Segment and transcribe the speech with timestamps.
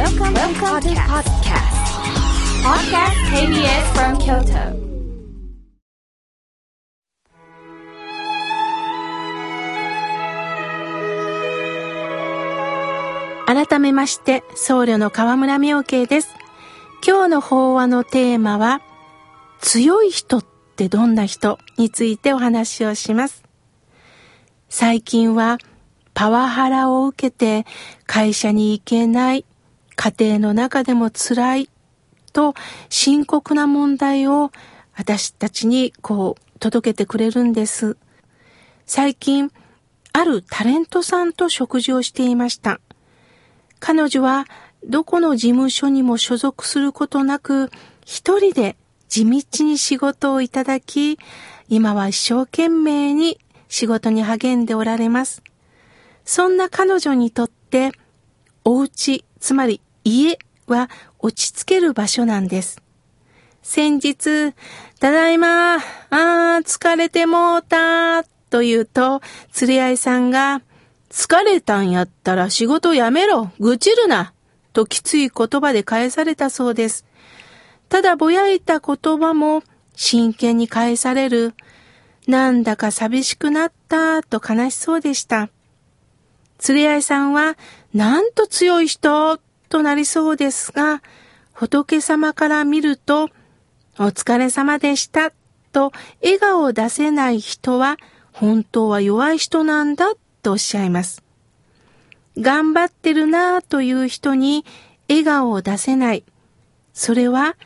[0.00, 1.76] Welcome, Welcome to podcast.
[2.64, 4.72] Podcast KBS from Kyoto.
[13.46, 16.34] 改めまして、僧侶の河村明慶です。
[17.06, 18.80] 今日の法話のテーマは、
[19.60, 20.44] 強い人っ
[20.76, 23.44] てどんな人についてお話をします。
[24.70, 25.58] 最近は、
[26.14, 27.66] パワハラを受けて
[28.06, 29.44] 会社に行けない、
[30.00, 31.70] 家庭の中でも辛い
[32.32, 32.54] と
[32.88, 34.50] 深刻な問題を
[34.96, 37.98] 私たちにこう届けてくれるんです。
[38.86, 39.52] 最近、
[40.14, 42.80] あるタレントさんと食事をしていました。
[43.78, 44.46] 彼女は
[44.86, 47.70] どこの事務所にも所属することなく、
[48.06, 48.76] 一人で
[49.08, 51.18] 地道に仕事をいただき、
[51.68, 53.38] 今は一生懸命に
[53.68, 55.42] 仕事に励んでおられます。
[56.24, 57.92] そんな彼女にとって、
[58.64, 62.82] お家、つまり家は落ち着ける場所なんです。
[63.62, 64.52] 先日、
[64.98, 69.20] ただいま、あー、疲れてもうた、と言うと、
[69.52, 70.62] 釣り合いさんが、
[71.10, 74.32] 疲れたんやったら仕事やめろ愚痴るな
[74.72, 77.04] ときつい言葉で返されたそうです。
[77.88, 79.64] ただぼやいた言葉も
[79.96, 81.54] 真剣に返される。
[82.28, 85.48] なんだか寂しくなったと悲しそうでした。
[86.58, 87.56] 釣り合いさんは
[87.92, 89.40] なんと強い人
[89.70, 91.00] となりそうですが、
[91.52, 93.30] 仏様から見ると、
[93.98, 95.32] お疲れ様でした
[95.72, 97.96] と笑顔を出せない人は
[98.32, 101.22] 本当は弱い人なんだとおっしゃいます。
[102.38, 104.64] 頑張ってるなぁという人に
[105.08, 106.24] 笑顔を出せない。
[106.94, 107.56] それは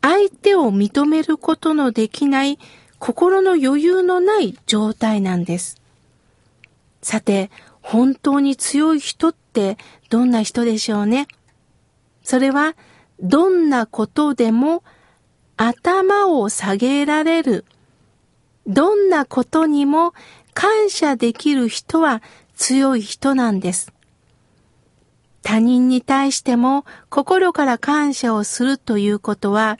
[0.00, 2.58] 相手を認めることのできない
[2.98, 5.80] 心の余裕のない状態なんです。
[7.02, 7.50] さて、
[7.82, 9.76] 本当に強い人って
[10.08, 11.28] どんな人でしょうね？
[12.24, 12.74] それは、
[13.20, 14.82] どんなことでも
[15.56, 17.64] 頭を下げられる。
[18.66, 20.14] どんなことにも
[20.54, 22.22] 感謝できる人は
[22.56, 23.92] 強い人なんです。
[25.42, 29.76] 他人に対しても心から感謝をするということは、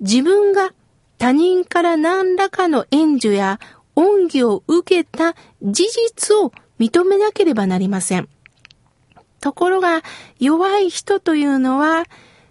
[0.00, 0.72] 自分が
[1.18, 3.58] 他人から何らかの援助や
[3.96, 8.28] 恩義を受けた事実を認めなければなりません。
[9.42, 10.02] ところが
[10.38, 12.04] 弱い人というのは、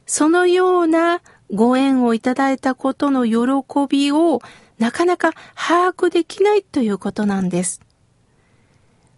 [0.05, 1.21] そのような
[1.53, 4.41] ご縁をいただいたことの喜びを
[4.77, 7.79] なかなか把握できないということなんです。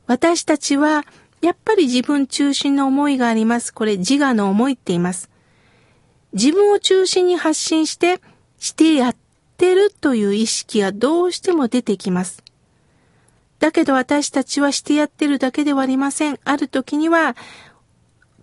[0.06, 1.04] 私たちは、
[1.42, 3.74] やっぱり自分中心の思いがあります。
[3.74, 5.32] これ自我の思いって言います。
[6.34, 8.22] 自分を中心に発信して、
[8.60, 9.16] してやっ
[9.58, 12.44] てるという意識がどうしても出てきます。
[13.64, 16.40] だけど私たちはしてやってるだけではありません。
[16.44, 17.34] ある時には、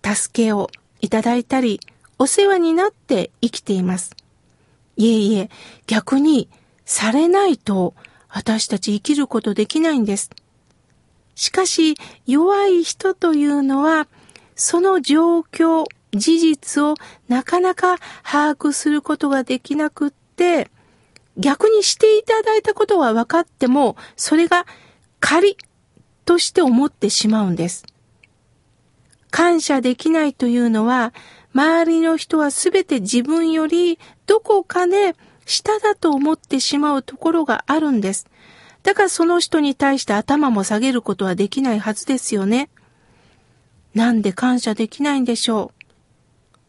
[0.03, 1.79] 助けをいただいたり、
[2.17, 4.15] お世話になって生きています。
[4.97, 5.51] いえいえ、
[5.85, 6.49] 逆に
[6.85, 7.93] されないと
[8.29, 10.31] 私たち生きることできないんです。
[11.35, 14.07] しかし弱い人というのは
[14.55, 16.95] その状況、事実を
[17.27, 20.71] なかなか把握することができなくって
[21.37, 24.65] 逆にしていただいたことは分かってもそれが
[25.21, 25.55] 仮
[26.25, 27.85] として思ってしまうんです。
[29.29, 31.13] 感謝できないというのは
[31.53, 35.15] 周りの人はすべて自分よりどこかで、
[35.45, 38.27] 下だと思ってしまうところがあるんです。
[38.83, 42.69] だからその人に対して頭も下げることはできないはずですよね。
[43.93, 45.83] なんで感謝できないんでしょう？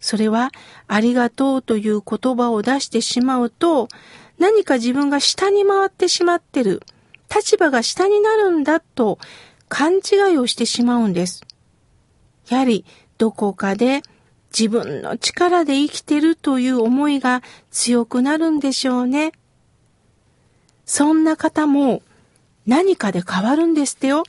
[0.00, 0.50] それは、
[0.88, 3.88] ありがとうという言葉を出してしまうと、
[4.38, 6.82] 何か自分が下に回ってしまってる、
[7.34, 9.18] 立場が下になるんだと
[9.68, 11.42] 勘違いをしてしまうんです。
[12.48, 12.84] やはり、
[13.18, 14.02] どこかで
[14.56, 19.32] 自分の力で生きてるという思いが強くなるんでしょうね。
[20.84, 22.02] そんな方も
[22.66, 24.24] 何かで変わるんですってよ。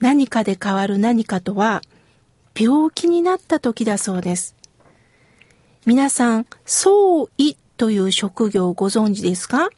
[0.00, 1.82] 何かで変わる何かとは
[2.58, 4.56] 病気になった時だそうです。
[5.84, 9.68] 皆さん、僧医という職業をご存知ですか？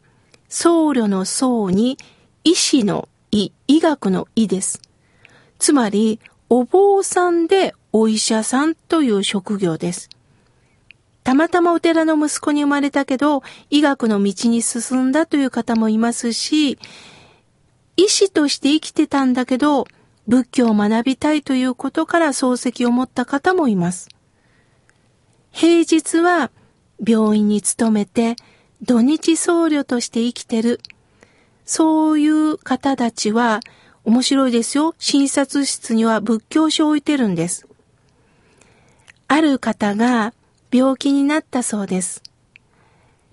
[0.55, 1.99] 僧侶の僧に
[2.45, 4.81] 医師の医、医学の医です。
[5.59, 10.09] つまり、お坊さんでお医者さんという職業です。
[11.25, 16.79] たまたまお寺の息子に生まれたけど、医学の道に進んだという方もいますし、
[17.97, 19.89] 医師として生きてたんだけど、
[20.29, 24.09] 仏教を学びたいということから漱石を持った方もいます。
[25.51, 26.53] 平日は
[27.05, 28.37] 病院に勤めて、
[28.85, 30.81] 土日僧侶として生きてる。
[31.65, 33.61] そういう方たちは、
[34.05, 34.95] 面白いですよ。
[34.99, 37.67] 診察室には仏教書を置いてるんです。
[39.29, 40.35] ある方が
[40.71, 42.23] 病気になったそうです。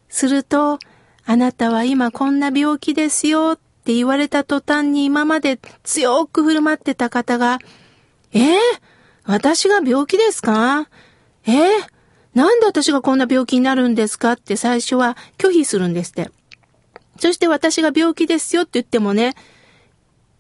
[0.08, 0.80] すると、
[1.26, 7.60] あなたは今こんな病気ですよって言われた途端に今まで強く振る舞ってた方が、
[8.32, 8.54] えー、
[9.26, 10.88] 私が病気ですか？
[11.46, 11.58] えー、
[12.34, 14.34] なんで私がこんな病気になるんですか？
[14.34, 16.32] って最初は拒否するんですって。
[17.20, 19.36] そして私が病気ですよって言ってもね、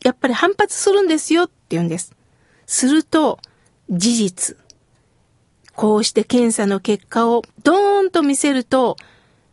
[0.03, 2.15] やっぱり反発するんですよって言うんです。
[2.65, 3.39] すると、
[3.89, 4.57] 事実。
[5.75, 8.97] こうして検査の結果をドーンと見せると、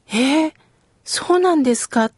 [0.08, 0.52] えー、
[1.04, 2.12] そうなんですか？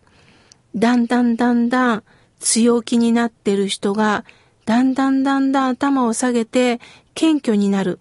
[0.76, 2.04] だんだんだんだん
[2.38, 4.24] 強気になってる人が、
[4.64, 6.80] だんだんだんだん頭を下げて
[7.14, 7.98] 謙虚になる。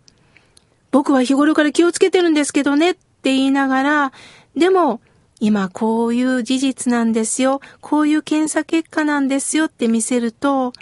[0.91, 4.13] 僕は日頃から気をつけてるんですけどねって言いながら、
[4.55, 5.01] でも、
[5.41, 7.61] 今こういう事実なんですよ。
[7.79, 10.73] こういう検査結果なんですよって見せると、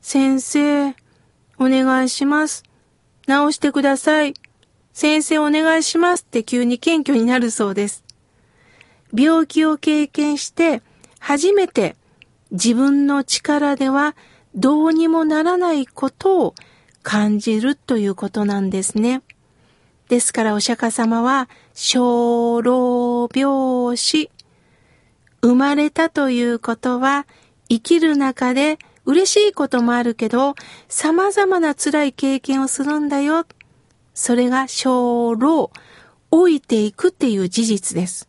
[0.00, 0.90] 先生、
[1.58, 2.64] お願いします。
[3.26, 4.34] 直してください。
[4.92, 8.04] 先生お願いしますって急に謙虚になるそうです。
[9.14, 10.82] 病気を経験して
[11.18, 11.96] 初めて
[12.50, 14.16] 自分の力では
[14.54, 16.54] どうにもならないことを
[17.02, 19.22] 感じるということなんですね。
[20.10, 24.28] ですからお釈迦様は、小老病死。
[25.40, 27.28] 生まれたということは、
[27.68, 30.56] 生きる中で嬉しいこともあるけど、
[30.88, 33.46] 様々な辛い経験をするんだよ。
[34.12, 35.70] それが小老、
[36.32, 38.28] 老いていくっていう事実です。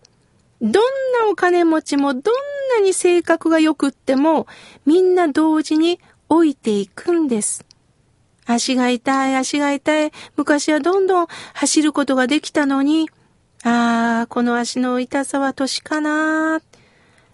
[0.62, 2.24] どんなお金持ちもどん
[2.78, 4.46] なに性格が良くっても、
[4.86, 6.00] みんな同時に
[6.30, 7.66] 老いていくんです。
[8.54, 10.12] 足が痛い、足が痛い。
[10.36, 13.10] 昔はどんどん走ることができたのに、
[13.64, 16.62] ああ、この足の痛さは年かな。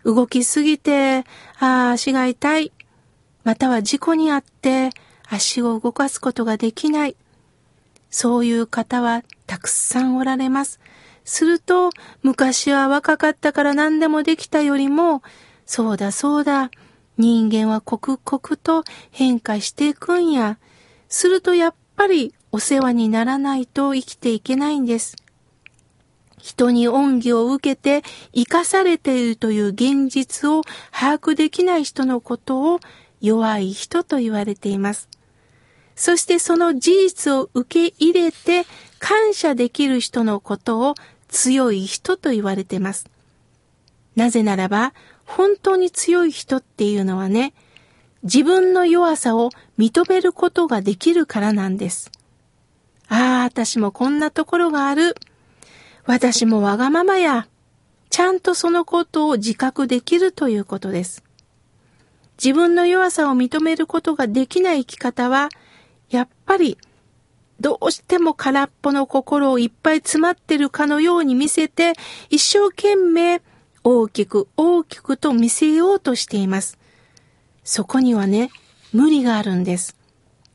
[0.04, 1.20] 動きすぎて、
[1.60, 2.72] ああ、足が痛い。
[3.44, 4.90] または事故にあって、
[5.30, 7.16] 足を動かすことができない。
[8.10, 10.80] そういう方はたくさんおられます。
[11.24, 11.90] すると、
[12.24, 15.22] 昔は若かったから何でもできたよりも、
[15.66, 16.72] そうだそうだ、
[17.18, 20.58] 人間は刻々と変化していくんや。
[21.10, 25.16] するとやっぱりお世話にならないと生きていけないんです。
[26.40, 30.62] 人に恩義を受けて生かされているという現実を
[30.92, 32.80] 把握できない人のことを
[33.20, 35.10] 弱い人と言われています。
[35.96, 38.66] そしてその事実を受け入れて
[39.00, 40.96] 感謝できる人のことを
[41.28, 43.10] 強い人と言われています。
[44.16, 44.94] なぜならば、
[45.26, 47.54] 本当に強い人っていうのはね、
[48.24, 52.12] 自分の弱さを認めることができるからなんです。
[53.10, 55.16] ああ、私もこんなところがある。
[56.06, 57.48] 私もわがままや。
[58.10, 61.24] ちゃんとそのことを自覚できるということです。
[62.44, 65.50] 自分の弱さを認めることができない生き方は、
[66.10, 66.78] やっぱり、
[67.60, 71.94] どうしても空っぽの心をいっぱい詰まってるかのように見せて、
[72.30, 73.42] 一生懸命
[73.84, 76.78] 大きく大きくと見せようとしています。
[77.68, 78.50] そこにはね、
[78.94, 79.98] 無理があるんです。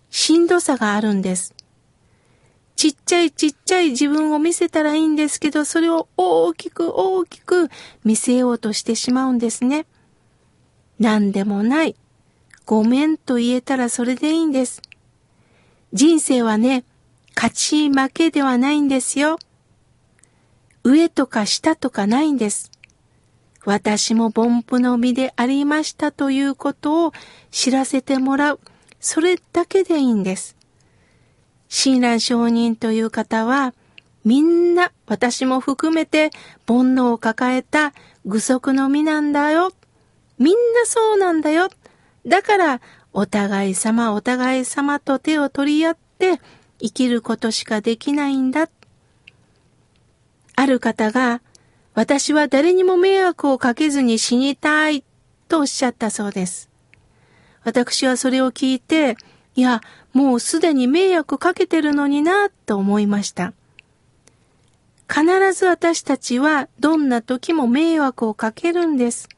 [0.08, 1.54] しんどさがあるんです。
[2.74, 7.68] ちっちゃいちっちゃい自分を見せたらいいんですけど、それを大きく大きく
[8.02, 9.84] 見せようとしてしまうんですね。
[10.98, 11.96] 何でもない。
[12.64, 14.80] ごめんと言えたらそれでいいんです。
[15.92, 16.82] 人生はね、
[17.36, 19.38] 勝ち負けではないんですよ。
[20.82, 22.70] 上とか下とかないんです。
[23.64, 27.12] 私も凡夫の身でありましたということを
[27.50, 28.60] 知らせてもらう。
[29.00, 30.56] それだけでいいんです。
[31.68, 33.74] 親鸞上人という方は、
[34.24, 36.30] みんな私も含めて
[36.66, 37.92] 煩悩を抱えた
[38.24, 39.72] 具足の身なんだよ。
[40.38, 41.68] みんなそうなんだよ。
[42.26, 42.80] だから
[43.12, 46.40] お互い様お互い様と手を取り合って
[46.80, 48.68] 生きることしかできないんだ。
[50.54, 51.40] ある方が
[51.94, 55.04] 私は誰にも迷惑をかけずに死にたい
[55.48, 56.70] とおっしゃったそうです。
[57.64, 59.16] 私はそれを聞いて、
[59.54, 59.82] いや、
[60.12, 63.52] もうすでに迷惑かけてるのになと思いました。
[65.12, 69.28] 必ず私たちはどんな時も迷惑をかけるんです。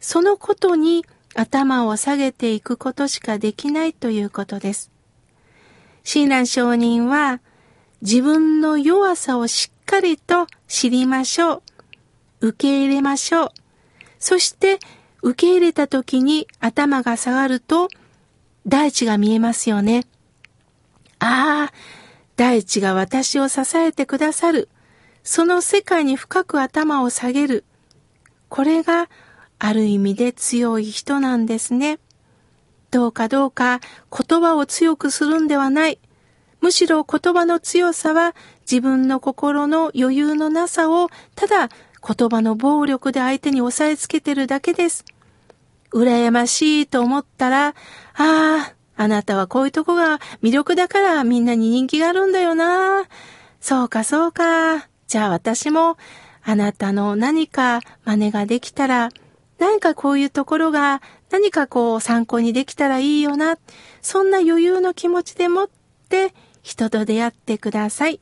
[0.00, 1.04] そのことに
[1.36, 4.90] 頭を下げていくことしかできないということです。
[6.02, 7.40] 親鸞上人は
[8.02, 12.48] 自分の弱さをしっかりと知りましょう。
[12.48, 13.50] 受け入れましょう。
[14.18, 14.78] そして
[15.22, 17.88] 受け入れた時に頭が下がると
[18.66, 20.04] 大地が見えますよね。
[21.20, 21.72] ああ、
[22.36, 24.68] 大地が私を支えてくださる。
[25.24, 27.64] その世界に深く頭を下げる。
[28.50, 29.08] これが
[29.58, 31.98] ある意味で強い人なんですね。
[32.90, 33.80] どうかどうか
[34.10, 35.98] 言葉を強くするんではない。
[36.60, 38.34] むしろ言葉の強さは
[38.70, 41.68] 自分の心の余裕のなさをただ
[42.06, 45.04] 言葉の暴力で相手に押さえつけてるだけです。
[45.92, 47.74] 羨ましいと思ったら、あ
[48.14, 53.04] あ、あなたはこういうとこが魅力だからみんなに人気があるんだよな。
[53.60, 54.88] そうかそうか。
[55.06, 55.96] じゃあ私も
[56.42, 59.08] あなたの何か真似ができたら、
[59.58, 63.56] 何かこういうところが何かこう参考にできたらいいよな。
[64.02, 65.70] そんな余裕の気持ちでもっ
[66.08, 68.20] て人と出会ってください。